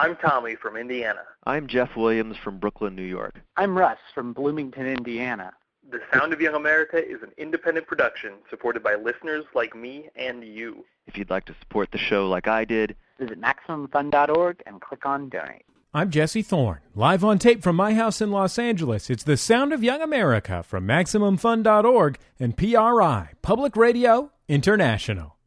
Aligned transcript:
I'm 0.00 0.14
Tommy 0.14 0.54
from 0.54 0.76
Indiana. 0.76 1.22
I'm 1.44 1.66
Jeff 1.66 1.96
Williams 1.96 2.36
from 2.36 2.58
Brooklyn, 2.58 2.94
New 2.94 3.02
York. 3.02 3.40
I'm 3.56 3.76
Russ 3.76 3.98
from 4.14 4.32
Bloomington, 4.32 4.86
Indiana. 4.86 5.52
The 5.90 5.98
Sound 6.14 6.32
of 6.32 6.40
Young 6.40 6.54
America 6.54 6.98
is 7.04 7.20
an 7.24 7.32
independent 7.36 7.88
production 7.88 8.34
supported 8.48 8.84
by 8.84 8.94
listeners 8.94 9.44
like 9.56 9.74
me 9.74 10.08
and 10.14 10.44
you. 10.44 10.84
If 11.08 11.18
you'd 11.18 11.30
like 11.30 11.46
to 11.46 11.54
support 11.58 11.90
the 11.90 11.98
show 11.98 12.28
like 12.28 12.46
I 12.46 12.64
did, 12.64 12.94
visit 13.18 13.40
MaximumFun.org 13.40 14.62
and 14.66 14.80
click 14.80 15.04
on 15.04 15.30
Donate. 15.30 15.64
I'm 15.92 16.10
Jesse 16.10 16.42
Thorne, 16.42 16.78
live 16.94 17.24
on 17.24 17.40
tape 17.40 17.64
from 17.64 17.74
my 17.74 17.94
house 17.94 18.20
in 18.20 18.30
Los 18.30 18.56
Angeles. 18.56 19.10
It's 19.10 19.24
the 19.24 19.36
Sound 19.36 19.72
of 19.72 19.82
Young 19.82 20.00
America 20.00 20.62
from 20.62 20.86
MaximumFun.org 20.86 22.18
and 22.38 22.56
PRI, 22.56 23.30
Public 23.42 23.74
Radio 23.74 24.30
International. 24.46 25.37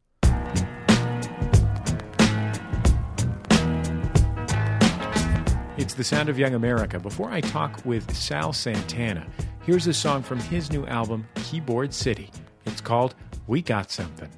It's 5.82 5.94
the 5.94 6.04
Sound 6.04 6.28
of 6.28 6.38
Young 6.38 6.54
America. 6.54 7.00
Before 7.00 7.28
I 7.28 7.40
talk 7.40 7.84
with 7.84 8.14
Sal 8.14 8.52
Santana, 8.52 9.26
here's 9.64 9.88
a 9.88 9.92
song 9.92 10.22
from 10.22 10.38
his 10.38 10.70
new 10.70 10.86
album, 10.86 11.26
Keyboard 11.34 11.92
City. 11.92 12.30
It's 12.66 12.80
called 12.80 13.16
We 13.48 13.62
Got 13.62 13.90
Something. 13.90 14.28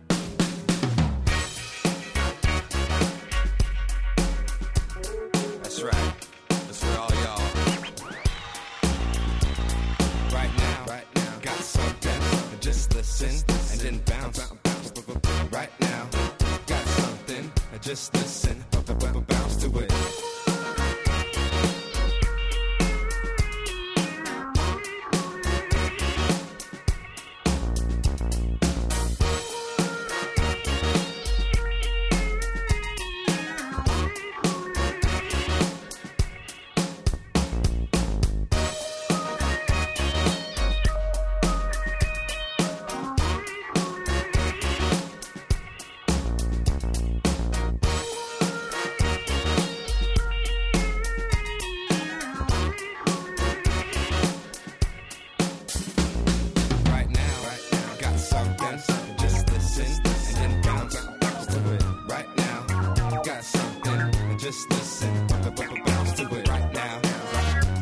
Got 63.45 63.61
something. 63.85 64.39
Just 64.39 64.71
listen, 64.71 65.27
bounce 65.27 66.13
to 66.15 66.23
it. 66.35 66.49
Right 66.49 66.73
now, 66.73 67.01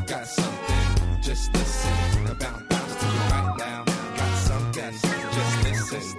got 0.06 0.26
something. 0.26 1.22
Just 1.22 1.54
listen, 1.54 2.24
bounce 2.38 2.62
bounce 2.68 2.96
to 2.96 3.06
it. 3.06 3.30
Right 3.30 3.54
now, 3.58 3.84
got 3.84 4.38
something. 4.38 4.92
Just 4.92 5.64
listen. 5.64 6.16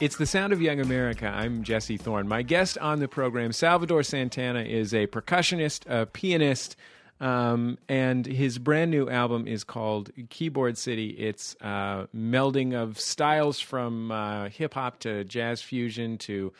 It's 0.00 0.16
the 0.16 0.26
sound 0.26 0.52
of 0.52 0.60
young 0.60 0.80
America. 0.80 1.26
I'm 1.26 1.62
Jesse 1.62 1.96
Thorne. 1.96 2.28
My 2.28 2.42
guest 2.42 2.76
on 2.78 2.98
the 2.98 3.08
program, 3.08 3.52
Salvador 3.52 4.02
Santana, 4.02 4.62
is 4.62 4.92
a 4.92 5.06
percussionist, 5.06 5.88
a 5.88 6.04
pianist, 6.06 6.76
um, 7.24 7.78
and 7.88 8.26
his 8.26 8.58
brand 8.58 8.90
new 8.90 9.08
album 9.08 9.48
is 9.48 9.64
called 9.64 10.10
Keyboard 10.28 10.76
City. 10.76 11.08
It's 11.08 11.56
uh, 11.62 12.06
melding 12.14 12.74
of 12.74 13.00
styles 13.00 13.58
from 13.60 14.10
uh, 14.12 14.50
hip 14.50 14.74
hop 14.74 14.98
to 15.00 15.24
jazz 15.24 15.62
fusion 15.62 16.18
to 16.18 16.52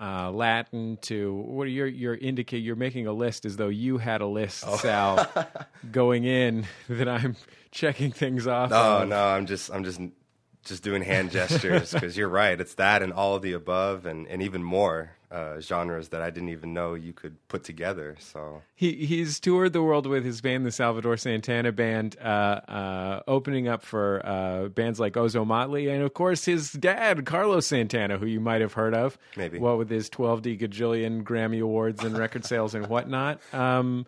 uh, 0.00 0.30
Latin 0.30 0.96
to 1.02 1.34
what 1.34 1.66
are 1.66 1.70
your 1.70 1.88
your? 1.88 2.14
You're 2.14 2.76
making 2.76 3.08
a 3.08 3.12
list 3.12 3.44
as 3.44 3.56
though 3.56 3.68
you 3.68 3.98
had 3.98 4.20
a 4.20 4.26
list, 4.26 4.60
Sal, 4.78 5.28
going 5.90 6.22
in 6.22 6.66
that 6.88 7.08
I'm 7.08 7.34
checking 7.72 8.12
things 8.12 8.46
off. 8.46 8.70
No, 8.70 8.98
of. 8.98 9.08
no, 9.08 9.24
I'm 9.24 9.46
just 9.46 9.72
I'm 9.72 9.82
just 9.82 10.00
just 10.64 10.84
doing 10.84 11.02
hand 11.02 11.32
gestures 11.32 11.92
because 11.92 12.16
you're 12.16 12.28
right. 12.28 12.60
It's 12.60 12.74
that 12.74 13.02
and 13.02 13.12
all 13.12 13.34
of 13.34 13.42
the 13.42 13.54
above 13.54 14.06
and, 14.06 14.28
and 14.28 14.40
even 14.40 14.62
more 14.62 15.16
uh, 15.32 15.60
genres 15.60 16.10
that 16.10 16.20
I 16.20 16.30
didn't 16.30 16.50
even 16.50 16.74
know 16.74 16.94
you 16.94 17.12
could 17.12 17.36
put 17.48 17.64
together. 17.64 18.16
So 18.20 18.62
He 18.74 19.06
he's 19.06 19.40
toured 19.40 19.72
the 19.72 19.82
world 19.82 20.06
with 20.06 20.24
his 20.24 20.40
band, 20.40 20.66
the 20.66 20.70
Salvador 20.70 21.16
Santana 21.16 21.72
Band, 21.72 22.16
uh, 22.20 22.24
uh, 22.68 23.22
opening 23.26 23.66
up 23.66 23.82
for 23.82 24.20
uh, 24.24 24.68
bands 24.68 25.00
like 25.00 25.14
Ozomatli, 25.14 25.92
and 25.92 26.02
of 26.02 26.12
course 26.14 26.44
his 26.44 26.72
dad, 26.72 27.24
Carlos 27.24 27.66
Santana, 27.66 28.18
who 28.18 28.26
you 28.26 28.40
might 28.40 28.60
have 28.60 28.74
heard 28.74 28.94
of, 28.94 29.16
Maybe. 29.36 29.58
What 29.58 29.78
with 29.78 29.88
his 29.88 30.08
twelve 30.08 30.42
D 30.42 30.56
gajillion 30.56 31.22
Grammy 31.22 31.62
awards 31.62 32.04
and 32.04 32.16
record 32.16 32.44
sales 32.44 32.74
and 32.74 32.86
whatnot. 32.88 33.40
Um, 33.54 34.06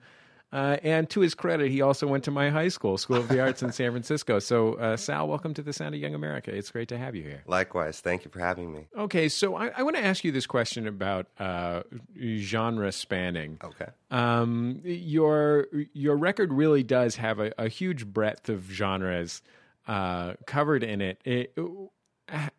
uh, 0.54 0.76
and 0.84 1.10
to 1.10 1.20
his 1.20 1.34
credit, 1.34 1.68
he 1.68 1.82
also 1.82 2.06
went 2.06 2.22
to 2.24 2.30
my 2.30 2.48
high 2.48 2.68
school, 2.68 2.96
School 2.96 3.16
of 3.16 3.26
the 3.26 3.40
Arts 3.40 3.60
in 3.60 3.72
San 3.72 3.90
Francisco. 3.90 4.38
So, 4.38 4.74
uh, 4.74 4.96
Sal, 4.96 5.26
welcome 5.26 5.52
to 5.54 5.62
the 5.62 5.72
Sound 5.72 5.96
of 5.96 6.00
Young 6.00 6.14
America. 6.14 6.54
It's 6.54 6.70
great 6.70 6.88
to 6.90 6.96
have 6.96 7.16
you 7.16 7.22
here. 7.24 7.42
likewise, 7.48 8.00
thank 8.00 8.24
you 8.24 8.30
for 8.30 8.38
having 8.38 8.72
me. 8.72 8.86
Okay, 8.96 9.28
so 9.28 9.56
I, 9.56 9.72
I 9.76 9.82
want 9.82 9.96
to 9.96 10.04
ask 10.04 10.22
you 10.22 10.30
this 10.30 10.46
question 10.46 10.86
about 10.86 11.26
uh, 11.40 11.82
genre 12.36 12.92
spanning. 12.92 13.58
Okay. 13.64 13.88
Um, 14.12 14.80
your 14.84 15.66
your 15.92 16.16
record 16.16 16.52
really 16.52 16.84
does 16.84 17.16
have 17.16 17.40
a, 17.40 17.52
a 17.58 17.68
huge 17.68 18.06
breadth 18.06 18.48
of 18.48 18.70
genres 18.70 19.42
uh, 19.88 20.34
covered 20.46 20.84
in 20.84 21.00
it. 21.00 21.20
it. 21.24 21.58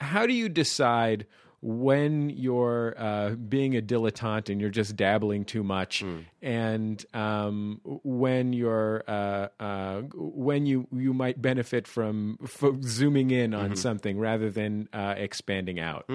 How 0.01 0.25
do 0.25 0.33
you 0.33 0.49
decide 0.49 1.27
when 1.67 2.29
you're 2.29 2.93
uh, 2.95 3.31
being 3.31 3.75
a 3.75 3.81
dilettante 3.81 4.49
and 4.49 4.61
you're 4.61 4.69
just 4.69 4.95
dabbling 4.95 5.45
too 5.45 5.63
much, 5.63 6.03
and 6.39 7.03
um, 7.15 7.81
when 8.03 8.53
you're 8.53 9.03
uh, 9.07 9.47
uh, 9.59 10.01
when 10.13 10.67
you 10.67 10.87
you 10.91 11.11
might 11.11 11.41
benefit 11.41 11.87
from 11.87 12.37
f- 12.43 12.83
zooming 12.83 13.31
in 13.31 13.55
on 13.55 13.75
something 13.75 14.19
rather 14.19 14.51
than 14.51 14.87
uh, 14.93 15.15
expanding 15.17 15.79
out? 15.79 16.05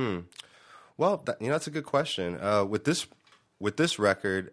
Well, 0.97 1.17
that, 1.27 1.43
you 1.43 1.49
know 1.49 1.55
that's 1.55 1.67
a 1.67 1.73
good 1.73 1.87
question. 1.87 2.39
Uh, 2.41 2.65
with 2.65 2.85
this 2.85 3.09
with 3.59 3.77
this 3.77 3.99
record, 3.99 4.53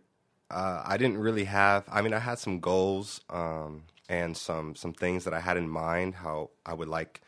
uh, 0.49 0.81
I 0.83 0.97
didn't 0.97 1.19
really 1.19 1.43
have. 1.43 1.83
I 1.91 2.01
mean, 2.01 2.13
I 2.13 2.19
had 2.19 2.39
some 2.39 2.59
goals 2.59 3.21
um, 3.29 3.83
and 4.09 4.35
some 4.35 4.73
some 4.75 4.93
things 4.93 5.25
that 5.25 5.33
I 5.35 5.41
had 5.41 5.57
in 5.57 5.69
mind 5.69 6.15
how 6.15 6.49
I 6.65 6.73
would 6.73 6.87
like 6.87 7.21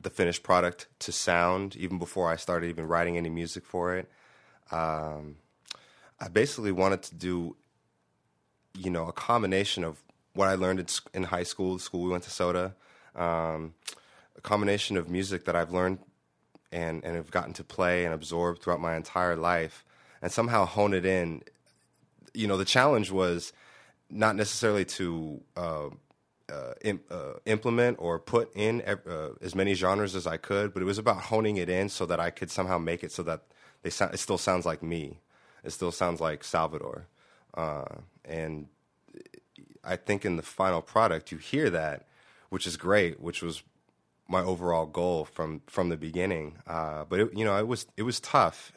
the 0.00 0.10
finished 0.10 0.42
product 0.42 0.86
to 1.00 1.12
sound 1.12 1.76
even 1.76 1.98
before 1.98 2.30
I 2.30 2.36
started 2.36 2.68
even 2.68 2.86
writing 2.86 3.16
any 3.16 3.28
music 3.28 3.64
for 3.64 3.96
it. 3.96 4.08
Um, 4.70 5.36
I 6.20 6.28
basically 6.28 6.72
wanted 6.72 7.02
to 7.04 7.14
do, 7.14 7.56
you 8.74 8.90
know, 8.90 9.06
a 9.08 9.12
combination 9.12 9.84
of 9.84 10.02
what 10.34 10.48
I 10.48 10.54
learned 10.54 11.00
in, 11.14 11.24
high 11.24 11.42
school, 11.42 11.74
the 11.74 11.80
school 11.80 12.02
we 12.02 12.10
went 12.10 12.24
to 12.24 12.30
SOTA, 12.30 12.74
um, 13.16 13.74
a 14.36 14.40
combination 14.40 14.96
of 14.96 15.08
music 15.08 15.44
that 15.46 15.56
I've 15.56 15.72
learned 15.72 15.98
and 16.70 17.02
and 17.02 17.16
have 17.16 17.30
gotten 17.30 17.54
to 17.54 17.64
play 17.64 18.04
and 18.04 18.12
absorb 18.12 18.60
throughout 18.60 18.80
my 18.80 18.94
entire 18.94 19.36
life, 19.36 19.84
and 20.22 20.30
somehow 20.30 20.64
hone 20.64 20.94
it 20.94 21.04
in. 21.04 21.42
You 22.34 22.46
know, 22.46 22.56
the 22.56 22.64
challenge 22.64 23.10
was 23.10 23.52
not 24.10 24.36
necessarily 24.36 24.84
to 24.84 25.40
uh, 25.56 25.88
uh, 26.50 26.74
uh, 27.10 27.34
implement 27.44 27.96
or 28.00 28.18
put 28.18 28.50
in 28.54 28.80
uh, 28.82 29.30
as 29.42 29.54
many 29.54 29.74
genres 29.74 30.14
as 30.14 30.26
I 30.26 30.36
could, 30.36 30.72
but 30.72 30.82
it 30.82 30.86
was 30.86 30.98
about 30.98 31.22
honing 31.22 31.56
it 31.56 31.68
in 31.68 31.88
so 31.88 32.06
that 32.06 32.20
I 32.20 32.30
could 32.30 32.50
somehow 32.50 32.78
make 32.78 33.04
it 33.04 33.12
so 33.12 33.22
that 33.24 33.42
they 33.82 33.90
sound, 33.90 34.14
it 34.14 34.18
still 34.18 34.38
sounds 34.38 34.64
like 34.64 34.82
me. 34.82 35.20
It 35.62 35.70
still 35.70 35.92
sounds 35.92 36.20
like 36.20 36.44
Salvador, 36.44 37.06
uh, 37.54 37.84
and 38.24 38.68
I 39.84 39.96
think 39.96 40.24
in 40.24 40.36
the 40.36 40.42
final 40.42 40.80
product 40.80 41.32
you 41.32 41.38
hear 41.38 41.68
that, 41.70 42.06
which 42.48 42.66
is 42.66 42.76
great, 42.76 43.20
which 43.20 43.42
was 43.42 43.62
my 44.28 44.40
overall 44.40 44.86
goal 44.86 45.24
from 45.24 45.62
from 45.66 45.88
the 45.88 45.96
beginning. 45.96 46.58
Uh, 46.66 47.04
but 47.08 47.20
it, 47.20 47.36
you 47.36 47.44
know, 47.44 47.58
it 47.58 47.66
was 47.66 47.86
it 47.96 48.04
was 48.04 48.20
tough 48.20 48.72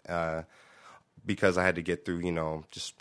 because 1.25 1.57
I 1.57 1.63
had 1.63 1.75
to 1.75 1.81
get 1.81 2.03
through 2.03 2.19
you 2.19 2.31
know 2.31 2.65
just 2.71 2.95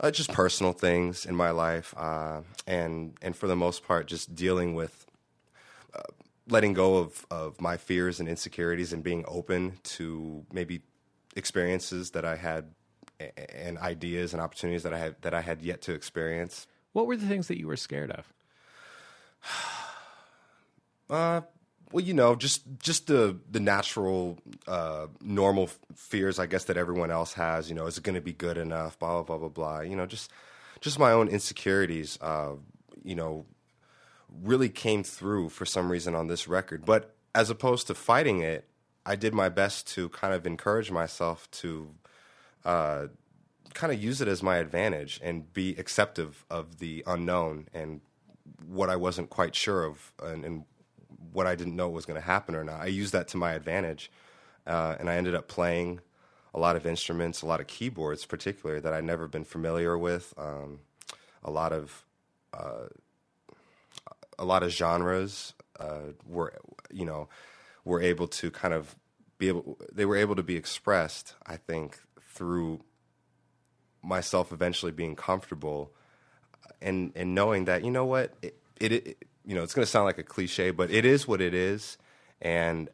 uh, 0.00 0.10
just 0.10 0.32
personal 0.32 0.72
things 0.72 1.26
in 1.26 1.34
my 1.34 1.50
life, 1.50 1.94
uh, 1.96 2.42
and 2.66 3.16
and 3.22 3.36
for 3.36 3.46
the 3.46 3.56
most 3.56 3.86
part, 3.86 4.06
just 4.06 4.34
dealing 4.34 4.74
with 4.74 5.06
uh, 5.94 6.02
letting 6.48 6.72
go 6.72 6.96
of 6.96 7.26
of 7.30 7.60
my 7.60 7.76
fears 7.76 8.20
and 8.20 8.28
insecurities 8.28 8.92
and 8.92 9.02
being 9.02 9.24
open 9.26 9.78
to 9.84 10.44
maybe 10.52 10.82
experiences 11.36 12.10
that 12.12 12.24
I 12.24 12.36
had 12.36 12.70
and 13.48 13.78
ideas 13.78 14.32
and 14.32 14.42
opportunities 14.42 14.82
that 14.82 14.92
I 14.92 14.98
had 14.98 15.22
that 15.22 15.34
I 15.34 15.40
had 15.40 15.62
yet 15.62 15.82
to 15.82 15.92
experience. 15.92 16.66
What 16.92 17.06
were 17.06 17.16
the 17.16 17.26
things 17.26 17.48
that 17.48 17.58
you 17.58 17.66
were 17.66 17.76
scared 17.76 18.10
of? 18.10 18.32
Well, 21.94 22.02
you 22.02 22.12
know, 22.12 22.34
just 22.34 22.64
just 22.80 23.06
the 23.06 23.38
the 23.48 23.60
natural, 23.60 24.40
uh, 24.66 25.06
normal 25.20 25.70
fears, 25.94 26.40
I 26.40 26.46
guess 26.46 26.64
that 26.64 26.76
everyone 26.76 27.12
else 27.12 27.34
has. 27.34 27.68
You 27.68 27.76
know, 27.76 27.86
is 27.86 27.96
it 27.96 28.02
going 28.02 28.16
to 28.16 28.20
be 28.20 28.32
good 28.32 28.58
enough? 28.58 28.98
Blah 28.98 29.22
blah 29.22 29.22
blah 29.22 29.38
blah 29.38 29.48
blah. 29.48 29.80
You 29.82 29.94
know, 29.94 30.04
just 30.04 30.32
just 30.80 30.98
my 30.98 31.12
own 31.12 31.28
insecurities. 31.28 32.18
Uh, 32.20 32.54
you 33.04 33.14
know, 33.14 33.46
really 34.42 34.68
came 34.68 35.04
through 35.04 35.50
for 35.50 35.64
some 35.64 35.88
reason 35.88 36.16
on 36.16 36.26
this 36.26 36.48
record. 36.48 36.84
But 36.84 37.14
as 37.32 37.48
opposed 37.48 37.86
to 37.86 37.94
fighting 37.94 38.40
it, 38.40 38.68
I 39.06 39.14
did 39.14 39.32
my 39.32 39.48
best 39.48 39.86
to 39.94 40.08
kind 40.08 40.34
of 40.34 40.48
encourage 40.48 40.90
myself 40.90 41.48
to 41.62 41.94
uh, 42.64 43.06
kind 43.72 43.92
of 43.92 44.02
use 44.02 44.20
it 44.20 44.26
as 44.26 44.42
my 44.42 44.56
advantage 44.56 45.20
and 45.22 45.52
be 45.52 45.76
acceptive 45.78 46.44
of 46.50 46.80
the 46.80 47.04
unknown 47.06 47.68
and 47.72 48.00
what 48.66 48.90
I 48.90 48.96
wasn't 48.96 49.30
quite 49.30 49.54
sure 49.54 49.84
of 49.84 50.12
and, 50.20 50.44
and 50.44 50.64
what 51.32 51.46
I 51.46 51.54
didn't 51.54 51.76
know 51.76 51.88
was 51.88 52.06
going 52.06 52.20
to 52.20 52.26
happen 52.26 52.54
or 52.54 52.64
not. 52.64 52.80
I 52.80 52.86
used 52.86 53.12
that 53.12 53.28
to 53.28 53.36
my 53.36 53.52
advantage, 53.52 54.10
uh, 54.66 54.96
and 54.98 55.08
I 55.08 55.16
ended 55.16 55.34
up 55.34 55.48
playing 55.48 56.00
a 56.52 56.58
lot 56.58 56.76
of 56.76 56.86
instruments, 56.86 57.42
a 57.42 57.46
lot 57.46 57.60
of 57.60 57.66
keyboards, 57.66 58.24
particularly 58.24 58.80
that 58.80 58.92
I'd 58.92 59.04
never 59.04 59.26
been 59.26 59.44
familiar 59.44 59.98
with. 59.98 60.32
Um, 60.38 60.80
a 61.42 61.50
lot 61.50 61.72
of 61.72 62.04
uh, 62.52 62.88
a 64.38 64.44
lot 64.44 64.62
of 64.62 64.70
genres 64.70 65.54
uh, 65.78 66.12
were, 66.26 66.54
you 66.90 67.04
know, 67.04 67.28
were 67.84 68.00
able 68.00 68.28
to 68.28 68.50
kind 68.50 68.72
of 68.72 68.94
be 69.38 69.48
able. 69.48 69.78
They 69.92 70.04
were 70.04 70.16
able 70.16 70.36
to 70.36 70.42
be 70.42 70.56
expressed, 70.56 71.34
I 71.46 71.56
think, 71.56 71.98
through 72.20 72.80
myself 74.02 74.52
eventually 74.52 74.92
being 74.92 75.16
comfortable 75.16 75.92
and 76.80 77.12
and 77.16 77.34
knowing 77.34 77.64
that 77.64 77.84
you 77.84 77.90
know 77.90 78.04
what 78.04 78.34
it, 78.42 78.56
it, 78.78 78.92
it 78.92 79.28
you 79.44 79.54
know 79.54 79.62
it's 79.62 79.74
going 79.74 79.84
to 79.84 79.90
sound 79.90 80.04
like 80.04 80.18
a 80.18 80.22
cliche 80.22 80.70
but 80.70 80.90
it 80.90 81.04
is 81.04 81.28
what 81.28 81.40
it 81.40 81.54
is 81.54 81.98
and 82.40 82.88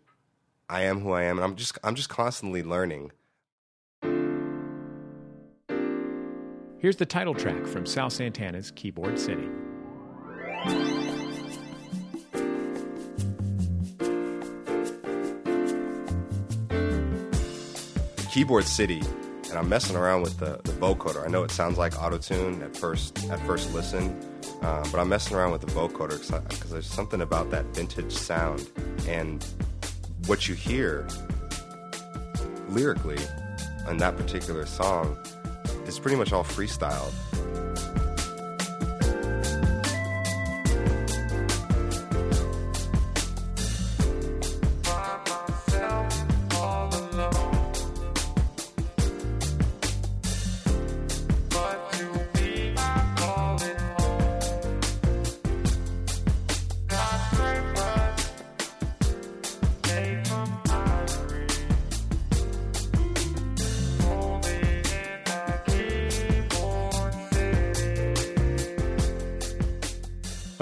I 0.68 0.82
am 0.82 1.00
who 1.00 1.12
I 1.12 1.24
am 1.24 1.38
and 1.38 1.44
I'm 1.44 1.56
just 1.56 1.78
I'm 1.84 1.94
just 1.94 2.08
constantly 2.08 2.62
learning 2.62 3.12
Here's 6.78 6.96
the 6.96 7.04
title 7.04 7.34
track 7.34 7.66
from 7.66 7.84
Sal 7.84 8.08
Santana's 8.08 8.70
Keyboard 8.70 9.18
City. 9.18 9.46
keyboard 18.30 18.64
city 18.64 19.02
and 19.50 19.58
I'm 19.58 19.68
messing 19.68 19.96
around 19.96 20.22
with 20.22 20.38
the, 20.38 20.60
the 20.62 20.72
vocoder. 20.72 21.26
I 21.26 21.28
know 21.28 21.42
it 21.42 21.50
sounds 21.50 21.76
like 21.76 21.94
autotune 21.94 22.62
at 22.62 22.76
first 22.76 23.28
at 23.28 23.44
first 23.46 23.74
listen, 23.74 24.16
uh, 24.62 24.86
but 24.90 25.00
I'm 25.00 25.08
messing 25.08 25.36
around 25.36 25.52
with 25.52 25.62
the 25.62 25.68
vocoder 25.68 26.20
because 26.48 26.70
there's 26.70 26.86
something 26.86 27.22
about 27.22 27.50
that 27.50 27.64
vintage 27.66 28.12
sound 28.12 28.68
and 29.06 29.44
what 30.26 30.48
you 30.48 30.54
hear 30.54 31.08
lyrically 32.68 33.18
on 33.86 33.96
that 33.98 34.16
particular 34.16 34.66
song 34.66 35.16
is 35.86 35.98
pretty 35.98 36.16
much 36.16 36.32
all 36.32 36.44
freestyle. 36.44 37.12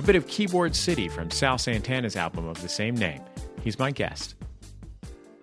Bit 0.08 0.16
of 0.16 0.26
Keyboard 0.26 0.75
City 0.75 1.06
from 1.06 1.31
Sal 1.31 1.58
Santana's 1.58 2.16
album 2.16 2.46
of 2.49 2.62
the 2.62 2.69
same 2.70 2.94
name. 2.94 3.20
He's 3.62 3.78
my 3.78 3.90
guest. 3.90 4.37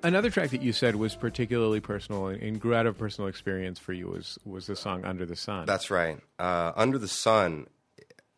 Another 0.01 0.31
track 0.31 0.49
that 0.49 0.63
you 0.63 0.73
said 0.73 0.95
was 0.95 1.15
particularly 1.15 1.79
personal 1.79 2.29
and 2.29 2.59
grew 2.59 2.73
out 2.73 2.87
of 2.87 2.97
personal 2.97 3.27
experience 3.27 3.77
for 3.77 3.93
you 3.93 4.07
was 4.07 4.39
was 4.43 4.65
the 4.65 4.75
song 4.75 5.05
Under 5.05 5.23
the 5.23 5.35
Sun. 5.35 5.67
That's 5.67 5.91
right. 5.91 6.17
Uh, 6.39 6.71
Under 6.75 6.97
the 6.97 7.07
Sun, 7.07 7.67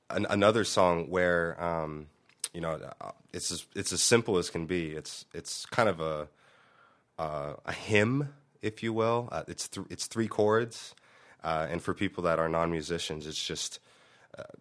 an, 0.09 0.27
another 0.29 0.65
song 0.65 1.09
where 1.09 1.63
um, 1.63 2.07
you 2.53 2.59
know 2.59 2.77
uh, 2.99 3.11
it's 3.31 3.49
as, 3.49 3.65
it's 3.73 3.93
as 3.93 4.03
simple 4.03 4.37
as 4.37 4.49
can 4.49 4.65
be. 4.65 4.91
It's 4.91 5.23
it's 5.33 5.65
kind 5.67 5.87
of 5.87 6.01
a 6.01 6.27
uh, 7.17 7.53
a 7.65 7.71
hymn, 7.71 8.33
if 8.61 8.83
you 8.83 8.91
will. 8.91 9.29
Uh, 9.31 9.43
it's 9.47 9.69
th- 9.69 9.87
it's 9.89 10.07
three 10.07 10.27
chords, 10.27 10.93
uh, 11.41 11.67
and 11.69 11.81
for 11.81 11.93
people 11.93 12.23
that 12.23 12.37
are 12.37 12.49
non 12.49 12.69
musicians, 12.69 13.25
it's 13.25 13.41
just 13.41 13.79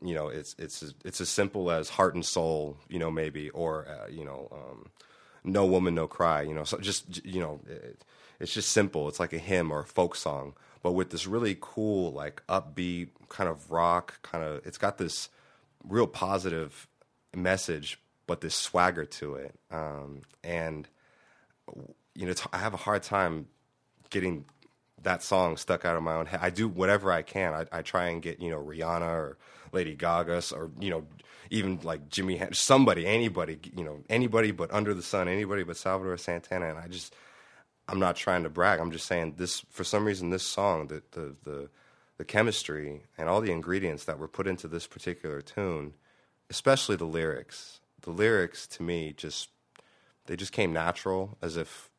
you 0.02 0.14
know 0.14 0.28
it's 0.28 0.54
it's 0.58 0.94
it's 1.04 1.20
as 1.20 1.28
simple 1.28 1.70
as 1.70 1.88
heart 1.90 2.14
and 2.14 2.24
soul, 2.24 2.76
you 2.88 2.98
know 2.98 3.10
maybe, 3.10 3.50
or 3.50 3.86
uh, 3.88 4.08
you 4.08 4.24
know. 4.24 4.48
Um, 4.52 4.90
no 5.46 5.64
woman, 5.64 5.94
no 5.94 6.06
cry. 6.06 6.42
You 6.42 6.54
know, 6.54 6.64
so 6.64 6.78
just 6.78 7.24
you 7.24 7.40
know, 7.40 7.60
it, 7.66 8.04
it's 8.40 8.52
just 8.52 8.70
simple. 8.70 9.08
It's 9.08 9.20
like 9.20 9.32
a 9.32 9.38
hymn 9.38 9.70
or 9.70 9.80
a 9.80 9.84
folk 9.84 10.16
song, 10.16 10.54
but 10.82 10.92
with 10.92 11.10
this 11.10 11.26
really 11.26 11.56
cool, 11.60 12.12
like 12.12 12.42
upbeat 12.48 13.08
kind 13.28 13.48
of 13.48 13.70
rock, 13.70 14.20
kind 14.22 14.44
of. 14.44 14.66
It's 14.66 14.78
got 14.78 14.98
this 14.98 15.28
real 15.84 16.06
positive 16.06 16.88
message, 17.34 17.98
but 18.26 18.40
this 18.40 18.54
swagger 18.54 19.04
to 19.04 19.36
it. 19.36 19.54
Um, 19.70 20.22
and 20.42 20.88
you 22.14 22.26
know, 22.26 22.34
I 22.52 22.58
have 22.58 22.74
a 22.74 22.78
hard 22.78 23.02
time 23.02 23.46
getting 24.10 24.44
that 25.02 25.22
song 25.22 25.56
stuck 25.56 25.84
out 25.84 25.96
of 25.96 26.02
my 26.02 26.14
own 26.14 26.26
head. 26.26 26.40
I 26.42 26.50
do 26.50 26.68
whatever 26.68 27.12
I 27.12 27.22
can. 27.22 27.54
I, 27.54 27.66
I 27.72 27.82
try 27.82 28.08
and 28.08 28.22
get 28.22 28.40
you 28.40 28.50
know 28.50 28.62
Rihanna 28.62 29.08
or 29.08 29.38
Lady 29.72 29.94
Gaga 29.94 30.42
or 30.54 30.70
you 30.80 30.90
know 30.90 31.04
even 31.50 31.80
like 31.82 32.08
Jimmy, 32.08 32.40
somebody, 32.52 33.06
anybody, 33.06 33.58
you 33.76 33.84
know, 33.84 34.00
anybody 34.08 34.50
but 34.50 34.72
Under 34.72 34.94
the 34.94 35.02
Sun, 35.02 35.28
anybody 35.28 35.62
but 35.62 35.76
Salvador 35.76 36.16
Santana. 36.16 36.70
And 36.70 36.78
I 36.78 36.88
just, 36.88 37.14
I'm 37.88 37.98
not 37.98 38.16
trying 38.16 38.42
to 38.42 38.50
brag. 38.50 38.80
I'm 38.80 38.90
just 38.90 39.06
saying 39.06 39.34
this. 39.36 39.60
For 39.70 39.84
some 39.84 40.04
reason, 40.04 40.30
this 40.30 40.44
song, 40.44 40.88
the 40.88 41.02
the 41.12 41.36
the, 41.44 41.68
the 42.18 42.24
chemistry 42.24 43.02
and 43.16 43.28
all 43.28 43.40
the 43.40 43.52
ingredients 43.52 44.04
that 44.04 44.18
were 44.18 44.28
put 44.28 44.46
into 44.46 44.68
this 44.68 44.86
particular 44.86 45.40
tune, 45.40 45.94
especially 46.50 46.96
the 46.96 47.04
lyrics. 47.04 47.80
The 48.02 48.10
lyrics 48.10 48.66
to 48.68 48.82
me 48.82 49.14
just 49.16 49.48
they 50.26 50.36
just 50.36 50.52
came 50.52 50.72
natural, 50.72 51.36
as 51.40 51.56
if 51.56 51.90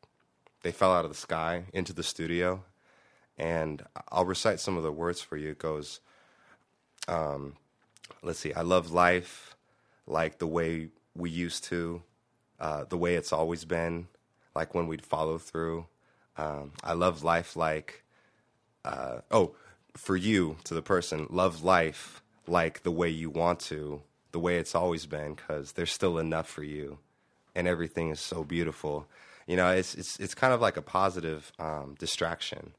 they 0.62 0.72
fell 0.72 0.92
out 0.92 1.04
of 1.04 1.10
the 1.10 1.16
sky 1.16 1.64
into 1.72 1.92
the 1.92 2.02
studio. 2.02 2.62
And 3.38 3.82
I'll 4.10 4.24
recite 4.24 4.60
some 4.60 4.76
of 4.76 4.82
the 4.82 4.92
words 4.92 5.20
for 5.20 5.36
you. 5.36 5.50
It 5.50 5.58
goes. 5.58 6.00
Um, 7.06 7.54
let's 8.22 8.38
see, 8.38 8.52
I 8.52 8.62
love 8.62 8.90
life 8.90 9.56
like 10.06 10.38
the 10.38 10.46
way 10.46 10.88
we 11.14 11.30
used 11.30 11.64
to, 11.64 12.02
uh, 12.60 12.84
the 12.84 12.98
way 12.98 13.14
it's 13.14 13.32
always 13.32 13.64
been, 13.64 14.08
like 14.54 14.74
when 14.74 14.86
we'd 14.86 15.04
follow 15.04 15.38
through. 15.38 15.86
Um, 16.36 16.72
I 16.82 16.92
love 16.92 17.24
life 17.24 17.56
like, 17.56 18.04
uh, 18.84 19.20
oh, 19.30 19.54
for 19.96 20.16
you 20.16 20.56
to 20.64 20.74
the 20.74 20.82
person, 20.82 21.26
love 21.30 21.62
life 21.62 22.22
like 22.46 22.82
the 22.82 22.90
way 22.90 23.08
you 23.08 23.30
want 23.30 23.60
to, 23.60 24.02
the 24.32 24.38
way 24.38 24.58
it's 24.58 24.74
always 24.74 25.06
been, 25.06 25.34
because 25.34 25.72
there's 25.72 25.92
still 25.92 26.18
enough 26.18 26.48
for 26.48 26.62
you, 26.62 26.98
and 27.54 27.66
everything 27.66 28.10
is 28.10 28.20
so 28.20 28.44
beautiful. 28.44 29.06
You 29.46 29.56
know, 29.56 29.70
it's 29.70 29.94
it's 29.94 30.18
it's 30.20 30.34
kind 30.34 30.52
of 30.52 30.60
like 30.60 30.76
a 30.76 30.82
positive 30.82 31.52
um, 31.58 31.96
distraction. 31.98 32.74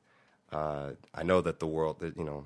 Uh, 0.51 0.91
I 1.13 1.23
know 1.23 1.41
that 1.41 1.59
the 1.59 1.67
world, 1.67 1.99
that 1.99 2.17
you 2.17 2.23
know, 2.23 2.45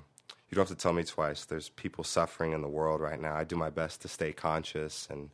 you 0.50 0.54
don't 0.54 0.68
have 0.68 0.76
to 0.76 0.82
tell 0.82 0.92
me 0.92 1.04
twice. 1.04 1.44
There's 1.44 1.70
people 1.70 2.04
suffering 2.04 2.52
in 2.52 2.62
the 2.62 2.68
world 2.68 3.00
right 3.00 3.20
now. 3.20 3.34
I 3.34 3.44
do 3.44 3.56
my 3.56 3.70
best 3.70 4.02
to 4.02 4.08
stay 4.08 4.32
conscious 4.32 5.08
and 5.10 5.30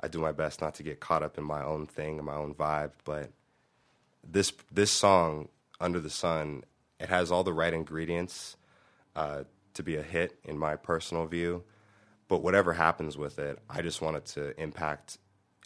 I 0.00 0.08
do 0.08 0.18
my 0.18 0.32
best 0.32 0.60
not 0.60 0.74
to 0.76 0.82
get 0.82 1.00
caught 1.00 1.22
up 1.22 1.36
in 1.36 1.44
my 1.44 1.62
own 1.62 1.86
thing 1.86 2.16
and 2.16 2.26
my 2.26 2.34
own 2.34 2.54
vibe. 2.54 2.92
But 3.04 3.30
this 4.26 4.52
this 4.72 4.90
song, 4.90 5.48
Under 5.80 6.00
the 6.00 6.10
Sun, 6.10 6.64
it 6.98 7.08
has 7.08 7.30
all 7.30 7.44
the 7.44 7.52
right 7.52 7.72
ingredients 7.72 8.56
uh, 9.14 9.44
to 9.74 9.82
be 9.82 9.96
a 9.96 10.02
hit 10.02 10.38
in 10.44 10.58
my 10.58 10.76
personal 10.76 11.26
view. 11.26 11.64
But 12.28 12.42
whatever 12.42 12.72
happens 12.72 13.18
with 13.18 13.38
it, 13.38 13.58
I 13.68 13.82
just 13.82 14.00
want 14.00 14.16
it 14.16 14.26
to 14.26 14.58
impact 14.60 15.18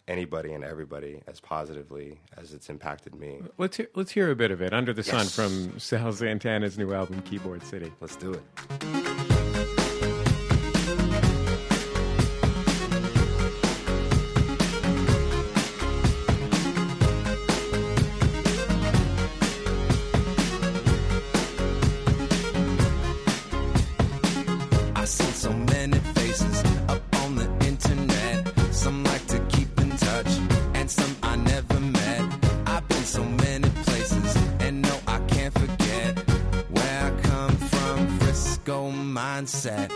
anybody 0.07 0.53
and 0.53 0.63
everybody 0.63 1.21
as 1.27 1.39
positively 1.39 2.19
as 2.37 2.53
it's 2.53 2.69
impacted 2.69 3.15
me. 3.15 3.41
Let's 3.57 3.77
hear, 3.77 3.87
let's 3.95 4.11
hear 4.11 4.31
a 4.31 4.35
bit 4.35 4.51
of 4.51 4.61
it. 4.61 4.73
Under 4.73 4.93
the 4.93 5.03
Sun 5.03 5.27
from 5.27 5.79
Sal 5.79 6.11
Santana's 6.11 6.77
new 6.77 6.93
album 6.93 7.21
Keyboard 7.23 7.63
City. 7.63 7.91
Let's 7.99 8.15
do 8.15 8.33
it. 8.33 9.24
Mindset. 39.65 39.94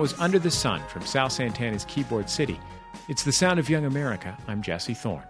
That 0.00 0.04
was 0.04 0.18
Under 0.18 0.38
the 0.38 0.50
Sun 0.50 0.80
from 0.88 1.04
Sal 1.04 1.28
Santana's 1.28 1.84
Keyboard 1.84 2.30
City. 2.30 2.58
It's 3.10 3.22
the 3.22 3.32
sound 3.32 3.58
of 3.60 3.68
young 3.68 3.84
America. 3.84 4.34
I'm 4.48 4.62
Jesse 4.62 4.94
Thorne. 4.94 5.22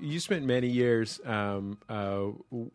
You 0.00 0.18
spent 0.18 0.44
many 0.44 0.66
years 0.66 1.20
um, 1.24 1.78
uh, 1.88 2.24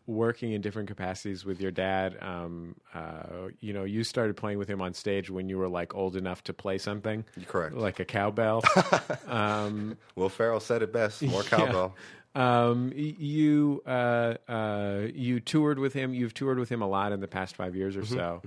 working 0.06 0.52
in 0.54 0.62
different 0.62 0.88
capacities 0.88 1.44
with 1.44 1.60
your 1.60 1.72
dad. 1.72 2.16
Um, 2.22 2.74
uh, 2.94 3.48
you 3.60 3.74
know, 3.74 3.84
you 3.84 4.02
started 4.02 4.34
playing 4.38 4.56
with 4.56 4.66
him 4.66 4.80
on 4.80 4.94
stage 4.94 5.28
when 5.28 5.50
you 5.50 5.58
were 5.58 5.68
like 5.68 5.94
old 5.94 6.16
enough 6.16 6.42
to 6.44 6.54
play 6.54 6.78
something, 6.78 7.26
Correct. 7.46 7.74
like 7.74 8.00
a 8.00 8.06
cowbell. 8.06 8.64
um, 9.26 9.98
Will 10.14 10.30
Ferrell 10.30 10.60
said 10.60 10.80
it 10.80 10.90
best. 10.90 11.20
More 11.20 11.42
cowbell. 11.42 11.94
um, 12.34 12.94
you 12.96 13.82
uh, 13.84 14.36
uh, 14.48 15.02
you 15.12 15.38
toured 15.38 15.78
with 15.78 15.92
him. 15.92 16.14
You've 16.14 16.32
toured 16.32 16.58
with 16.58 16.70
him 16.70 16.80
a 16.80 16.88
lot 16.88 17.12
in 17.12 17.20
the 17.20 17.28
past 17.28 17.56
five 17.56 17.76
years 17.76 17.94
or 17.94 18.04
Mm-hmm, 18.04 18.14
so. 18.14 18.40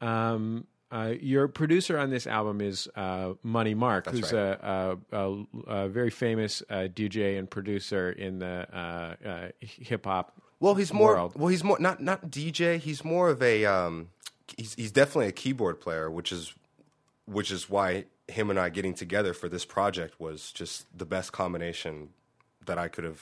Um, 0.00 0.66
uh, 0.92 1.14
your 1.20 1.48
producer 1.48 1.98
on 1.98 2.10
this 2.10 2.26
album 2.26 2.60
is 2.60 2.86
uh, 2.94 3.32
Money 3.42 3.74
Mark, 3.74 4.04
That's 4.04 4.18
who's 4.18 4.32
right. 4.32 4.58
a, 4.62 4.98
a, 5.10 5.18
a, 5.18 5.44
a 5.66 5.88
very 5.88 6.10
famous 6.10 6.62
uh, 6.68 6.88
DJ 6.94 7.38
and 7.38 7.50
producer 7.50 8.12
in 8.12 8.38
the 8.38 8.66
uh, 8.72 9.14
uh, 9.26 9.48
hip 9.60 10.04
hop. 10.04 10.36
Well, 10.60 10.74
he's 10.74 10.92
more. 10.92 11.14
world. 11.14 11.32
Well, 11.34 11.48
he's 11.48 11.64
more 11.64 11.78
not 11.80 12.00
not 12.02 12.30
DJ. 12.30 12.78
He's 12.78 13.04
more 13.04 13.30
of 13.30 13.42
a. 13.42 13.64
Um, 13.64 14.10
he's 14.56 14.74
he's 14.74 14.92
definitely 14.92 15.28
a 15.28 15.32
keyboard 15.32 15.80
player, 15.80 16.10
which 16.10 16.30
is 16.30 16.54
which 17.26 17.50
is 17.50 17.70
why 17.70 18.04
him 18.28 18.50
and 18.50 18.58
I 18.58 18.68
getting 18.68 18.94
together 18.94 19.32
for 19.32 19.48
this 19.48 19.64
project 19.64 20.20
was 20.20 20.52
just 20.52 20.86
the 20.96 21.06
best 21.06 21.32
combination 21.32 22.10
that 22.66 22.78
I 22.78 22.88
could 22.88 23.04
have 23.04 23.20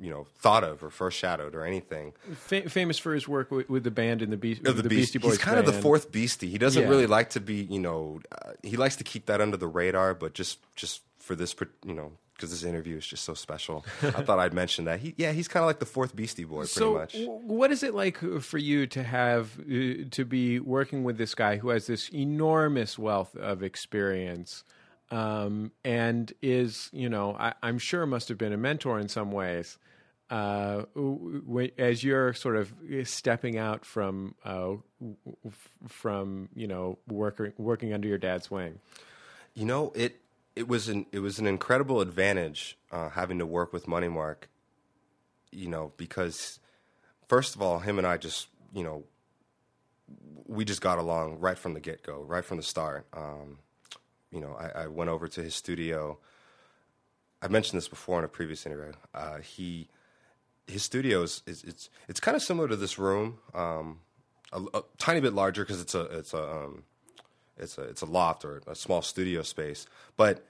you 0.00 0.10
know 0.10 0.26
thought 0.38 0.62
of 0.64 0.82
or 0.84 0.90
foreshadowed 0.90 1.54
or 1.54 1.64
anything. 1.64 2.12
Fa- 2.34 2.68
famous 2.68 2.98
for 2.98 3.14
his 3.14 3.26
work 3.26 3.50
with, 3.50 3.68
with 3.68 3.84
the 3.84 3.90
band 3.90 4.22
in 4.22 4.30
the, 4.30 4.36
Be- 4.36 4.54
the, 4.54 4.72
the 4.72 4.82
Beast- 4.84 5.12
Beastie 5.14 5.18
Boys. 5.18 5.32
He's 5.32 5.38
kind 5.38 5.58
of 5.58 5.66
the 5.66 5.72
fourth 5.72 6.12
beastie. 6.12 6.48
He 6.50 6.58
doesn't 6.58 6.82
Yeah. 6.82 6.88
really 6.88 7.06
like 7.06 7.30
to 7.30 7.40
be, 7.40 7.66
you 7.70 7.80
know, 7.80 8.20
uh, 8.30 8.52
he 8.62 8.76
likes 8.76 8.96
to 8.96 9.04
keep 9.04 9.26
that 9.26 9.40
under 9.40 9.56
the 9.56 9.66
radar. 9.66 10.14
But 10.14 10.34
just 10.34 10.58
just 10.76 11.02
for 11.18 11.34
this, 11.34 11.54
you 11.84 11.94
know, 11.94 12.12
because 12.34 12.50
this 12.52 12.62
interview 12.62 12.96
is 12.96 13.04
just 13.06 13.24
so 13.24 13.34
special, 13.34 13.84
I 14.02 14.10
thought 14.22 14.38
I'd 14.38 14.54
mention 14.54 14.84
that. 14.84 15.00
He, 15.00 15.14
yeah, 15.16 15.32
he's 15.32 15.48
kind 15.48 15.62
of 15.64 15.66
like 15.66 15.80
the 15.80 15.86
fourth 15.86 16.14
Beastie 16.14 16.44
Boy, 16.44 16.58
pretty 16.58 16.68
so, 16.74 16.94
much. 16.94 17.12
w- 17.14 17.30
what 17.30 17.72
is 17.72 17.82
it 17.82 17.92
like 17.94 18.18
for 18.40 18.58
you 18.58 18.86
to 18.86 19.02
have 19.02 19.58
uh, 19.60 20.04
to 20.12 20.24
be 20.24 20.60
working 20.60 21.02
with 21.02 21.18
this 21.18 21.34
guy 21.34 21.56
who 21.56 21.70
has 21.70 21.88
this 21.88 22.08
enormous 22.14 22.96
wealth 22.98 23.34
of 23.36 23.62
experience, 23.64 24.62
um, 25.10 25.72
and 25.84 26.32
is 26.42 26.90
you 26.92 27.08
know 27.08 27.36
I, 27.38 27.54
I'm 27.62 27.78
sure 27.78 28.04
must 28.06 28.28
have 28.28 28.38
been 28.38 28.52
a 28.52 28.58
mentor 28.58 28.98
in 28.98 29.08
some 29.08 29.32
ways. 29.32 29.78
Uh, 30.30 30.84
as 31.78 32.04
you're 32.04 32.34
sort 32.34 32.56
of 32.56 32.74
stepping 33.04 33.56
out 33.56 33.84
from 33.86 34.34
uh, 34.44 34.74
from 35.86 36.50
you 36.54 36.66
know 36.66 36.98
working 37.08 37.52
working 37.56 37.94
under 37.94 38.06
your 38.06 38.18
dad's 38.18 38.50
wing. 38.50 38.78
You 39.54 39.64
know, 39.64 39.92
it 39.94 40.20
it 40.54 40.68
was 40.68 40.88
an 40.88 41.06
it 41.12 41.20
was 41.20 41.38
an 41.38 41.46
incredible 41.46 42.00
advantage 42.00 42.76
uh, 42.92 43.08
having 43.08 43.38
to 43.38 43.46
work 43.46 43.72
with 43.72 43.88
Money 43.88 44.08
Mark. 44.08 44.50
You 45.50 45.68
know, 45.68 45.92
because 45.96 46.60
first 47.26 47.54
of 47.54 47.62
all, 47.62 47.78
him 47.78 47.96
and 47.96 48.06
I 48.06 48.18
just 48.18 48.48
you 48.74 48.84
know 48.84 49.04
we 50.46 50.64
just 50.64 50.82
got 50.82 50.98
along 50.98 51.38
right 51.38 51.56
from 51.56 51.72
the 51.72 51.80
get 51.80 52.02
go, 52.02 52.20
right 52.20 52.44
from 52.44 52.58
the 52.58 52.62
start. 52.62 53.06
Um, 53.14 53.58
you 54.30 54.40
know, 54.40 54.56
I, 54.58 54.82
I 54.82 54.86
went 54.86 55.10
over 55.10 55.28
to 55.28 55.42
his 55.42 55.54
studio. 55.54 56.18
I 57.40 57.48
mentioned 57.48 57.78
this 57.78 57.88
before 57.88 58.18
in 58.18 58.24
a 58.24 58.28
previous 58.28 58.66
interview. 58.66 58.92
Uh, 59.14 59.38
he 59.38 59.88
his 60.66 60.82
studio 60.82 61.22
is, 61.22 61.42
is 61.46 61.64
it's 61.64 61.90
it's 62.08 62.20
kind 62.20 62.36
of 62.36 62.42
similar 62.42 62.68
to 62.68 62.76
this 62.76 62.98
room, 62.98 63.38
um, 63.54 64.00
a, 64.52 64.62
a 64.74 64.82
tiny 64.98 65.20
bit 65.20 65.32
larger 65.32 65.64
because 65.64 65.80
it's 65.80 65.94
a 65.94 66.02
it's 66.02 66.34
a 66.34 66.42
um, 66.42 66.84
it's 67.56 67.78
a 67.78 67.82
it's 67.82 68.02
a 68.02 68.06
loft 68.06 68.44
or 68.44 68.62
a 68.66 68.74
small 68.74 69.02
studio 69.02 69.42
space, 69.42 69.86
but 70.16 70.46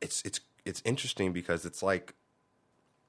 it's 0.00 0.22
it's 0.24 0.40
it's 0.64 0.82
interesting 0.84 1.32
because 1.32 1.64
it's 1.64 1.82
like 1.82 2.14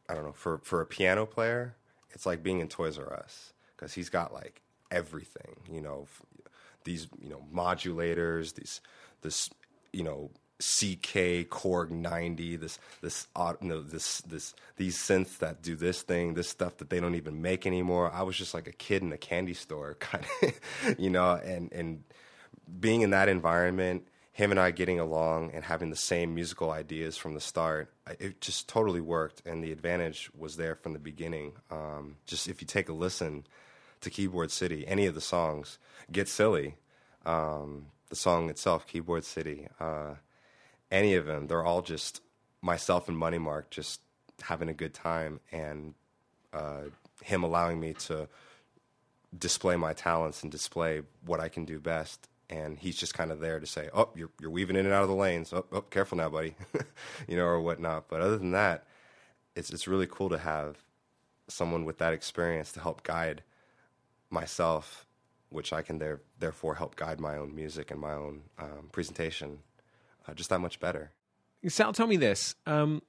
I 0.10 0.14
don't 0.14 0.26
know 0.26 0.34
for 0.34 0.60
for 0.60 0.82
a 0.82 0.86
piano 0.86 1.26
player, 1.26 1.76
it's 2.12 2.26
like 2.26 2.44
being 2.44 2.60
in 2.60 2.68
Toys 2.68 2.98
R 2.98 3.14
Us 3.14 3.54
because 3.76 3.94
he's 3.94 4.10
got 4.10 4.34
like 4.34 4.62
everything, 4.92 5.56
you 5.72 5.82
know, 5.82 6.08
these 6.84 7.08
you 7.20 7.30
know 7.30 7.44
modulators, 7.54 8.56
these 8.56 8.82
this 9.22 9.50
you 9.94 10.04
know 10.04 10.32
CK 10.62 11.50
Korg 11.50 11.90
90, 11.90 12.56
this 12.58 12.80
this 13.02 13.28
this 13.36 14.22
this 14.22 14.54
these 14.78 14.98
synths 14.98 15.40
that 15.40 15.62
do 15.62 15.76
this 15.76 16.04
thing, 16.04 16.36
this 16.36 16.50
stuff 16.50 16.78
that 16.78 16.90
they 16.90 17.00
don't 17.00 17.16
even 17.16 17.42
make 17.42 17.66
anymore. 17.66 18.12
I 18.14 18.22
was 18.22 18.38
just 18.38 18.54
like 18.54 18.68
a 18.68 18.72
kid 18.72 19.02
in 19.02 19.12
a 19.12 19.18
candy 19.18 19.56
store, 19.56 19.96
kind 20.00 20.24
of, 20.44 21.00
you 21.00 21.10
know, 21.10 21.34
and 21.34 21.72
and 21.74 22.04
being 22.80 23.02
in 23.02 23.10
that 23.10 23.28
environment, 23.28 24.08
him 24.32 24.52
and 24.52 24.60
I 24.60 24.72
getting 24.72 25.00
along 25.00 25.52
and 25.54 25.64
having 25.64 25.90
the 25.90 25.96
same 25.96 26.36
musical 26.36 26.72
ideas 26.72 27.18
from 27.18 27.34
the 27.34 27.42
start, 27.42 27.92
it 28.20 28.40
just 28.40 28.70
totally 28.70 29.02
worked, 29.02 29.42
and 29.46 29.64
the 29.64 29.72
advantage 29.72 30.30
was 30.38 30.58
there 30.58 30.76
from 30.76 30.94
the 30.94 31.00
beginning. 31.00 31.54
Um, 31.70 32.18
just 32.28 32.48
if 32.48 32.62
you 32.62 32.68
take 32.68 32.88
a 32.88 32.94
listen 32.94 33.46
to 34.02 34.10
Keyboard 34.10 34.52
City, 34.52 34.88
any 34.88 35.06
of 35.06 35.16
the 35.16 35.22
songs, 35.22 35.80
Get 36.12 36.28
Silly, 36.28 36.76
um, 37.26 37.88
the 38.12 38.16
song 38.16 38.50
itself, 38.50 38.86
Keyboard 38.86 39.24
City, 39.24 39.68
uh, 39.80 40.16
any 40.92 41.16
of 41.16 41.26
them, 41.26 41.48
they're 41.48 41.64
all 41.64 41.82
just 41.82 42.22
myself 42.62 43.08
and 43.08 43.18
Money 43.18 43.40
Mark 43.40 43.72
just 43.72 44.02
having 44.44 44.70
a 44.70 44.74
good 44.74 44.94
time, 44.94 45.40
and 45.52 45.96
uh, 46.54 46.82
him 47.24 47.44
allowing 47.44 47.80
me 47.80 47.94
to 47.94 48.28
display 49.36 49.78
my 49.78 49.94
talents 49.94 50.44
and 50.44 50.52
display 50.52 51.02
what 51.26 51.40
I 51.40 51.48
can 51.48 51.64
do 51.66 51.80
best. 51.80 52.28
And 52.50 52.78
he's 52.78 52.98
just 52.98 53.14
kind 53.14 53.32
of 53.32 53.40
there 53.40 53.62
to 53.62 53.66
say, 53.66 53.90
"Oh, 53.94 54.10
you're 54.14 54.30
you're 54.42 54.52
weaving 54.52 54.76
in 54.76 54.86
and 54.86 54.94
out 54.94 55.04
of 55.04 55.10
the 55.10 55.16
lanes. 55.16 55.54
Oh, 55.54 55.66
oh 55.72 55.82
careful 55.82 56.18
now, 56.18 56.28
buddy," 56.30 56.56
you 57.28 57.38
know, 57.38 57.46
or 57.46 57.62
whatnot. 57.62 58.10
But 58.10 58.20
other 58.20 58.38
than 58.38 58.52
that, 58.52 58.84
it's 59.56 59.70
it's 59.70 59.88
really 59.88 60.08
cool 60.08 60.30
to 60.30 60.38
have 60.38 60.84
someone 61.48 61.86
with 61.86 61.98
that 62.00 62.12
experience 62.12 62.74
to 62.74 62.82
help 62.82 63.04
guide 63.04 63.44
myself, 64.30 65.06
which 65.52 65.74
I 65.74 65.82
can 65.82 66.00
there 66.00 66.22
therefore 66.40 66.76
help 66.76 66.96
guide 66.96 67.20
my 67.20 67.38
own 67.38 67.54
music 67.54 67.92
and 67.92 68.00
my 68.00 68.14
own 68.14 68.44
um, 68.58 68.90
presentation 68.92 69.60
uh, 70.28 70.34
just 70.34 70.50
that 70.50 70.60
much 70.60 70.80
better. 70.80 71.12
Sal, 71.68 71.94
tell 71.94 72.08
me 72.08 72.18
this. 72.18 72.56
Um, 72.66 73.02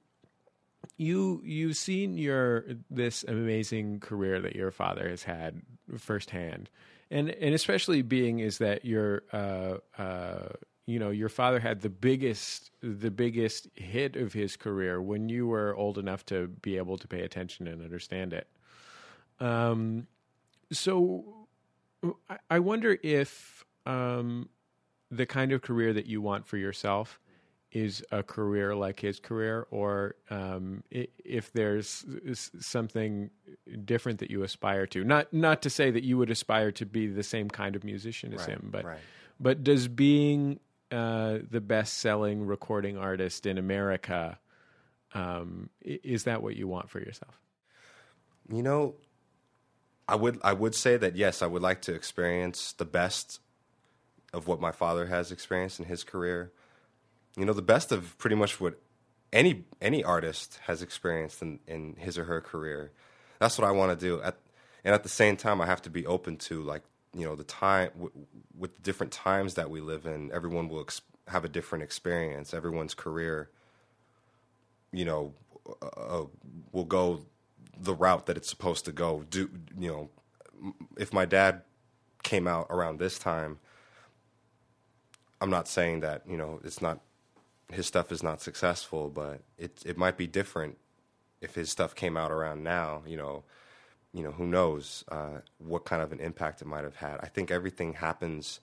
you 0.97 1.41
you've 1.43 1.77
seen 1.77 2.17
your 2.17 2.65
this 2.89 3.23
amazing 3.23 3.99
career 3.99 4.41
that 4.41 4.55
your 4.55 4.71
father 4.71 5.09
has 5.09 5.23
had 5.23 5.61
firsthand, 5.97 6.69
and 7.09 7.29
and 7.29 7.55
especially 7.55 8.01
being 8.01 8.39
is 8.39 8.59
that 8.59 8.85
your 8.85 9.23
uh, 9.31 9.77
uh, 9.97 10.49
you 10.85 10.99
know 10.99 11.09
your 11.09 11.29
father 11.29 11.59
had 11.59 11.81
the 11.81 11.89
biggest 11.89 12.71
the 12.81 13.09
biggest 13.09 13.69
hit 13.75 14.15
of 14.15 14.33
his 14.33 14.55
career 14.55 15.01
when 15.01 15.29
you 15.29 15.47
were 15.47 15.75
old 15.75 15.97
enough 15.97 16.25
to 16.27 16.47
be 16.47 16.77
able 16.77 16.97
to 16.97 17.07
pay 17.07 17.21
attention 17.21 17.67
and 17.67 17.81
understand 17.81 18.33
it. 18.33 18.47
Um, 19.39 20.07
so 20.71 21.42
I, 22.49 22.59
wonder 22.59 22.97
if 23.01 23.63
um, 23.85 24.49
the 25.11 25.25
kind 25.25 25.51
of 25.51 25.61
career 25.61 25.93
that 25.93 26.05
you 26.05 26.21
want 26.21 26.47
for 26.47 26.57
yourself 26.57 27.19
is 27.71 28.03
a 28.11 28.21
career 28.21 28.75
like 28.75 28.99
his 28.99 29.19
career, 29.19 29.67
or 29.71 30.15
um, 30.29 30.83
if 30.91 31.51
there's 31.53 32.05
something 32.59 33.31
different 33.83 34.19
that 34.19 34.29
you 34.29 34.43
aspire 34.43 34.85
to. 34.87 35.03
Not 35.03 35.33
not 35.33 35.61
to 35.63 35.69
say 35.69 35.89
that 35.89 36.03
you 36.03 36.17
would 36.17 36.29
aspire 36.29 36.71
to 36.73 36.85
be 36.85 37.07
the 37.07 37.23
same 37.23 37.49
kind 37.49 37.75
of 37.75 37.83
musician 37.83 38.33
as 38.33 38.41
Right, 38.41 38.49
him, 38.49 38.69
but 38.71 38.85
right. 38.85 38.99
but 39.39 39.63
does 39.63 39.87
being 39.87 40.59
uh, 40.91 41.39
the 41.49 41.61
best 41.61 41.97
selling 41.97 42.45
recording 42.45 42.97
artist 42.97 43.47
in 43.47 43.57
America 43.57 44.37
um, 45.13 45.69
is 45.81 46.25
that 46.25 46.41
what 46.41 46.55
you 46.55 46.67
want 46.67 46.89
for 46.89 46.99
yourself? 46.99 47.39
You 48.51 48.61
know, 48.61 48.95
I 50.07 50.15
would 50.15 50.39
I 50.43 50.53
would 50.53 50.75
say 50.75 50.97
that 50.97 51.15
yes, 51.15 51.41
I 51.41 51.47
would 51.47 51.61
like 51.61 51.81
to 51.83 51.93
experience 51.93 52.73
the 52.73 52.85
best 52.85 53.39
of 54.33 54.47
what 54.47 54.59
my 54.59 54.71
father 54.71 55.05
has 55.07 55.31
experienced 55.31 55.79
in 55.79 55.85
his 55.85 56.03
career. 56.03 56.51
You 57.37 57.45
know, 57.45 57.53
the 57.53 57.61
best 57.61 57.91
of 57.91 58.17
pretty 58.17 58.35
much 58.35 58.59
what 58.59 58.79
any 59.31 59.65
any 59.81 60.03
artist 60.03 60.59
has 60.65 60.81
experienced 60.81 61.41
in, 61.41 61.59
in 61.67 61.95
his 61.97 62.17
or 62.17 62.25
her 62.25 62.41
career. 62.41 62.91
That's 63.39 63.57
what 63.57 63.67
I 63.67 63.71
want 63.71 63.97
to 63.97 64.05
do. 64.05 64.21
At, 64.21 64.37
and 64.83 64.93
at 64.93 65.03
the 65.03 65.09
same 65.09 65.37
time, 65.37 65.61
I 65.61 65.65
have 65.65 65.81
to 65.83 65.89
be 65.89 66.05
open 66.05 66.37
to 66.37 66.61
like 66.61 66.83
you 67.15 67.25
know 67.25 67.35
the 67.35 67.43
time 67.43 67.89
w- 67.95 68.11
with 68.57 68.75
the 68.75 68.81
different 68.81 69.13
times 69.13 69.53
that 69.53 69.69
we 69.69 69.81
live 69.81 70.05
in. 70.05 70.31
Everyone 70.31 70.67
will 70.67 70.81
ex- 70.81 71.01
have 71.27 71.45
a 71.45 71.49
different 71.49 71.83
experience. 71.83 72.53
Everyone's 72.53 72.93
career, 72.93 73.49
you 74.91 75.05
know, 75.05 75.33
uh, 75.81 75.85
uh, 75.85 76.25
will 76.71 76.85
go 76.85 77.25
the 77.79 77.93
route 77.93 78.25
that 78.27 78.37
it's 78.37 78.49
supposed 78.49 78.85
to 78.85 78.91
go. 78.91 79.25
Do 79.29 79.49
you 79.79 79.89
know? 79.91 80.09
If 80.97 81.13
my 81.13 81.25
dad 81.25 81.61
came 82.23 82.47
out 82.47 82.67
around 82.69 82.99
this 82.99 83.19
time, 83.19 83.59
I'm 85.41 85.49
not 85.49 85.67
saying 85.67 86.01
that 86.01 86.23
you 86.27 86.37
know 86.37 86.59
it's 86.63 86.81
not 86.81 86.99
his 87.71 87.87
stuff 87.87 88.11
is 88.11 88.23
not 88.23 88.41
successful, 88.41 89.09
but 89.09 89.41
it 89.57 89.81
it 89.85 89.97
might 89.97 90.17
be 90.17 90.27
different 90.27 90.77
if 91.41 91.55
his 91.55 91.69
stuff 91.69 91.95
came 91.95 92.17
out 92.17 92.31
around 92.31 92.63
now. 92.63 93.03
You 93.05 93.17
know, 93.17 93.43
you 94.13 94.23
know 94.23 94.31
who 94.31 94.47
knows 94.47 95.03
uh, 95.09 95.39
what 95.57 95.85
kind 95.85 96.01
of 96.01 96.11
an 96.11 96.19
impact 96.19 96.61
it 96.61 96.65
might 96.67 96.83
have 96.83 96.97
had. 96.97 97.19
I 97.21 97.27
think 97.27 97.51
everything 97.51 97.93
happens 97.93 98.59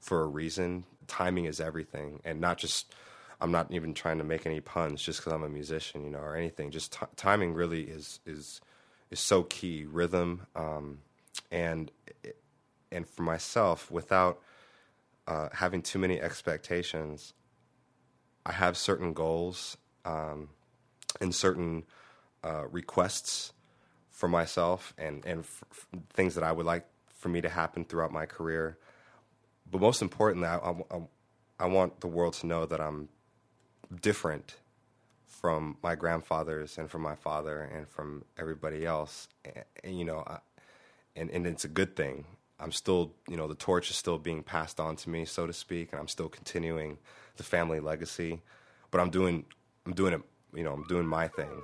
for 0.00 0.22
a 0.22 0.26
reason. 0.26 0.84
Timing 1.06 1.44
is 1.44 1.60
everything, 1.60 2.20
and 2.24 2.40
not 2.40 2.58
just. 2.58 2.94
I'm 3.40 3.52
not 3.52 3.70
even 3.70 3.94
trying 3.94 4.18
to 4.18 4.24
make 4.24 4.46
any 4.46 4.60
puns 4.60 5.02
just 5.02 5.20
because 5.20 5.32
I'm 5.32 5.42
a 5.42 5.48
musician, 5.48 6.04
you 6.04 6.10
know, 6.10 6.18
or 6.18 6.36
anything. 6.36 6.70
Just 6.70 6.92
t- 6.92 7.06
timing 7.16 7.54
really 7.54 7.82
is 7.82 8.20
is 8.24 8.60
is 9.10 9.20
so 9.20 9.42
key. 9.42 9.84
Rhythm, 9.84 10.46
um, 10.54 10.98
and 11.50 11.90
and 12.90 13.08
for 13.08 13.22
myself, 13.22 13.90
without 13.90 14.40
uh, 15.26 15.48
having 15.52 15.82
too 15.82 15.98
many 15.98 16.20
expectations, 16.20 17.34
I 18.44 18.52
have 18.52 18.76
certain 18.76 19.12
goals 19.12 19.76
um, 20.04 20.50
and 21.20 21.34
certain 21.34 21.84
uh, 22.42 22.66
requests 22.70 23.52
for 24.10 24.28
myself, 24.28 24.94
and 24.96 25.24
and 25.26 25.40
f- 25.40 25.64
f- 25.70 25.86
things 26.14 26.36
that 26.36 26.44
I 26.44 26.52
would 26.52 26.66
like 26.66 26.86
for 27.18 27.28
me 27.28 27.40
to 27.42 27.48
happen 27.48 27.84
throughout 27.84 28.12
my 28.12 28.24
career. 28.24 28.78
But 29.70 29.80
most 29.80 30.00
importantly, 30.00 30.48
I, 30.48 30.56
I, 30.56 31.00
I 31.58 31.66
want 31.66 32.00
the 32.00 32.06
world 32.06 32.34
to 32.34 32.46
know 32.46 32.66
that 32.66 32.80
I'm 32.80 33.08
different 34.00 34.56
from 35.26 35.76
my 35.82 35.94
grandfathers 35.94 36.78
and 36.78 36.90
from 36.90 37.02
my 37.02 37.14
father 37.14 37.60
and 37.60 37.88
from 37.88 38.24
everybody 38.38 38.86
else. 38.86 39.28
And, 39.44 39.64
and 39.84 39.98
you 39.98 40.04
know, 40.04 40.24
I, 40.26 40.38
and 41.14 41.30
and 41.30 41.46
it's 41.46 41.64
a 41.64 41.68
good 41.68 41.96
thing. 41.96 42.24
I'm 42.58 42.72
still, 42.72 43.12
you 43.28 43.36
know, 43.36 43.46
the 43.46 43.54
torch 43.54 43.90
is 43.90 43.96
still 43.96 44.18
being 44.18 44.42
passed 44.42 44.80
on 44.80 44.96
to 44.96 45.10
me, 45.10 45.24
so 45.26 45.46
to 45.46 45.52
speak, 45.52 45.92
and 45.92 46.00
I'm 46.00 46.08
still 46.08 46.28
continuing 46.28 46.98
the 47.36 47.42
family 47.42 47.80
legacy. 47.80 48.40
But 48.90 49.00
I'm 49.00 49.10
doing, 49.10 49.44
I'm 49.84 49.92
doing 49.92 50.14
it, 50.14 50.22
you 50.54 50.64
know, 50.64 50.72
I'm 50.72 50.84
doing 50.84 51.06
my 51.06 51.28
thing. 51.28 51.62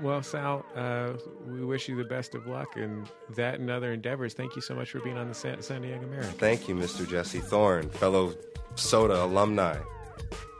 Well, 0.00 0.22
Sal, 0.22 0.64
uh, 0.76 1.14
we 1.46 1.64
wish 1.64 1.88
you 1.88 1.96
the 1.96 2.04
best 2.04 2.34
of 2.34 2.46
luck 2.46 2.76
in 2.76 3.06
that 3.30 3.58
and 3.58 3.68
other 3.68 3.92
endeavors. 3.92 4.32
Thank 4.32 4.56
you 4.56 4.62
so 4.62 4.74
much 4.74 4.90
for 4.90 5.00
being 5.00 5.18
on 5.18 5.28
the 5.28 5.34
San, 5.34 5.60
San 5.60 5.82
Diego 5.82 6.06
Mirror. 6.06 6.22
Thank 6.22 6.68
you, 6.68 6.74
Mr. 6.74 7.06
Jesse 7.06 7.40
Thorne, 7.40 7.90
fellow 7.90 8.34
SOTA 8.76 9.24
alumni. 9.24 9.76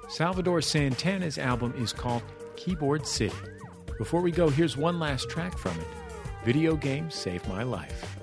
Salvador 0.08 0.60
Santana's 0.60 1.38
album 1.38 1.74
is 1.78 1.92
called 1.92 2.22
Keyboard 2.56 3.06
City. 3.06 3.34
Before 3.98 4.20
we 4.20 4.30
go, 4.30 4.48
here's 4.48 4.76
one 4.76 4.98
last 4.98 5.28
track 5.28 5.56
from 5.56 5.78
it 5.78 5.86
Video 6.44 6.76
Games 6.76 7.14
Saved 7.14 7.46
My 7.48 7.62
Life. 7.62 8.19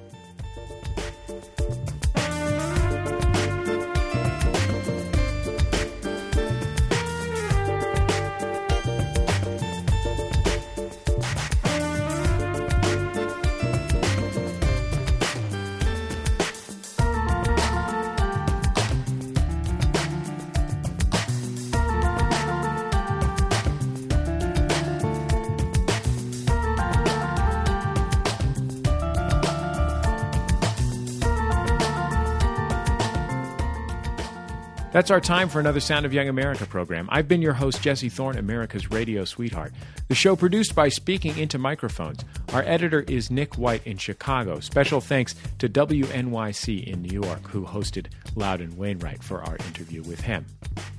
That's 34.97 35.11
our 35.11 35.21
time 35.21 35.47
for 35.47 35.59
another 35.59 35.79
Sound 35.79 36.07
of 36.07 36.13
Young 36.15 36.27
America 36.27 36.65
program. 36.65 37.07
I've 37.11 37.27
been 37.27 37.39
your 37.39 37.53
host, 37.53 37.83
Jesse 37.83 38.09
Thorne, 38.09 38.35
America's 38.35 38.89
radio 38.89 39.25
sweetheart. 39.25 39.71
The 40.07 40.15
show 40.15 40.35
produced 40.35 40.73
by 40.73 40.89
Speaking 40.89 41.37
Into 41.37 41.59
Microphones. 41.59 42.25
Our 42.51 42.63
editor 42.63 43.01
is 43.01 43.29
Nick 43.29 43.59
White 43.59 43.85
in 43.85 43.99
Chicago. 43.99 44.59
Special 44.59 44.99
thanks 44.99 45.35
to 45.59 45.69
WNYC 45.69 46.87
in 46.87 47.03
New 47.03 47.13
York, 47.13 47.47
who 47.47 47.63
hosted 47.63 48.07
Loudon 48.35 48.75
Wainwright 48.75 49.23
for 49.23 49.43
our 49.43 49.57
interview 49.67 50.01
with 50.01 50.21
him. 50.21 50.47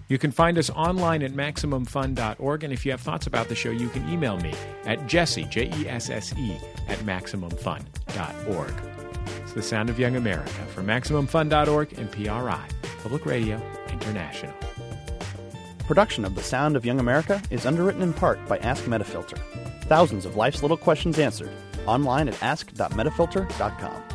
You 0.06 0.16
can 0.16 0.30
find 0.30 0.58
us 0.58 0.70
online 0.70 1.24
at 1.24 1.32
MaximumFun.org, 1.32 2.62
and 2.62 2.72
if 2.72 2.86
you 2.86 2.92
have 2.92 3.00
thoughts 3.00 3.26
about 3.26 3.48
the 3.48 3.56
show, 3.56 3.70
you 3.70 3.88
can 3.88 4.08
email 4.08 4.38
me 4.38 4.54
at 4.84 5.08
Jesse, 5.08 5.42
J 5.42 5.72
E 5.76 5.88
S 5.88 6.08
S 6.08 6.32
E, 6.38 6.56
at 6.86 6.98
MaximumFun.org. 7.00 8.74
It's 9.42 9.54
the 9.54 9.62
sound 9.62 9.90
of 9.90 9.98
young 9.98 10.14
America 10.14 10.50
from 10.72 10.86
MaximumFun.org 10.86 11.98
and 11.98 12.12
PRI, 12.12 12.68
Public 13.02 13.26
Radio 13.26 13.60
International. 14.02 14.54
Production 15.86 16.24
of 16.24 16.34
The 16.34 16.42
Sound 16.42 16.76
of 16.76 16.84
Young 16.84 17.00
America 17.00 17.42
is 17.50 17.66
underwritten 17.66 18.02
in 18.02 18.12
part 18.12 18.46
by 18.46 18.58
Ask 18.58 18.84
Metafilter. 18.84 19.38
Thousands 19.84 20.24
of 20.24 20.36
life's 20.36 20.62
little 20.62 20.76
questions 20.76 21.18
answered. 21.18 21.50
Online 21.86 22.28
at 22.28 22.42
ask.metafilter.com. 22.42 24.07